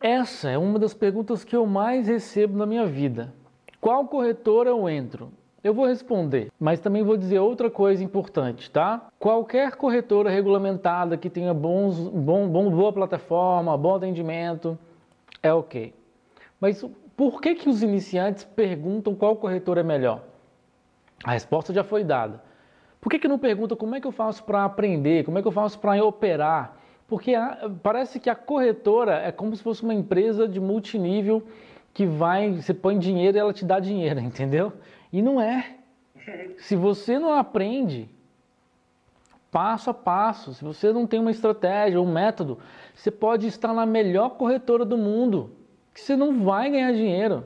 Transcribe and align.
Essa 0.00 0.48
é 0.48 0.56
uma 0.56 0.78
das 0.78 0.94
perguntas 0.94 1.44
que 1.44 1.54
eu 1.54 1.66
mais 1.66 2.08
recebo 2.08 2.56
na 2.56 2.64
minha 2.64 2.86
vida. 2.86 3.34
Qual 3.78 4.06
corretora 4.06 4.70
eu 4.70 4.88
entro? 4.88 5.30
Eu 5.62 5.74
vou 5.74 5.84
responder, 5.84 6.50
mas 6.58 6.80
também 6.80 7.02
vou 7.02 7.18
dizer 7.18 7.38
outra 7.38 7.68
coisa 7.68 8.02
importante, 8.02 8.70
tá? 8.70 9.08
Qualquer 9.18 9.76
corretora 9.76 10.30
regulamentada 10.30 11.18
que 11.18 11.28
tenha 11.28 11.52
bons, 11.52 11.98
bom, 11.98 12.48
bom, 12.48 12.70
boa 12.70 12.90
plataforma, 12.90 13.76
bom 13.76 13.96
atendimento, 13.96 14.78
é 15.42 15.52
ok. 15.52 15.92
Mas 16.58 16.82
por 17.14 17.38
que, 17.42 17.54
que 17.54 17.68
os 17.68 17.82
iniciantes 17.82 18.42
perguntam 18.42 19.14
qual 19.14 19.36
corretora 19.36 19.80
é 19.80 19.84
melhor? 19.84 20.22
A 21.22 21.32
resposta 21.32 21.74
já 21.74 21.84
foi 21.84 22.04
dada. 22.04 22.42
Por 23.02 23.10
que, 23.10 23.18
que 23.18 23.28
não 23.28 23.38
pergunta 23.38 23.76
como 23.76 23.94
é 23.94 24.00
que 24.00 24.06
eu 24.06 24.12
faço 24.12 24.44
para 24.44 24.64
aprender, 24.64 25.26
como 25.26 25.38
é 25.38 25.42
que 25.42 25.48
eu 25.48 25.52
faço 25.52 25.78
para 25.78 26.02
operar? 26.02 26.79
Porque 27.10 27.34
a, 27.34 27.68
parece 27.82 28.20
que 28.20 28.30
a 28.30 28.36
corretora 28.36 29.16
é 29.16 29.32
como 29.32 29.54
se 29.56 29.62
fosse 29.64 29.82
uma 29.82 29.92
empresa 29.92 30.46
de 30.46 30.60
multinível 30.60 31.42
que 31.92 32.06
vai, 32.06 32.52
você 32.52 32.72
põe 32.72 32.96
dinheiro 32.96 33.36
e 33.36 33.40
ela 33.40 33.52
te 33.52 33.64
dá 33.64 33.80
dinheiro, 33.80 34.20
entendeu? 34.22 34.72
E 35.12 35.20
não 35.20 35.40
é. 35.40 35.74
Se 36.58 36.76
você 36.76 37.18
não 37.18 37.34
aprende 37.34 38.08
passo 39.50 39.90
a 39.90 39.94
passo, 39.94 40.54
se 40.54 40.62
você 40.62 40.92
não 40.92 41.04
tem 41.04 41.18
uma 41.18 41.32
estratégia, 41.32 42.00
um 42.00 42.12
método, 42.12 42.60
você 42.94 43.10
pode 43.10 43.48
estar 43.48 43.74
na 43.74 43.84
melhor 43.84 44.36
corretora 44.36 44.84
do 44.84 44.96
mundo, 44.96 45.50
que 45.92 46.00
você 46.00 46.14
não 46.14 46.44
vai 46.44 46.70
ganhar 46.70 46.92
dinheiro. 46.92 47.44